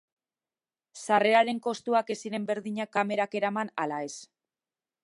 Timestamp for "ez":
2.15-2.17, 4.09-4.15